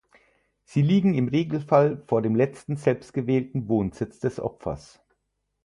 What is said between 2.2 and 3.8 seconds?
dem letzten selbstgewählten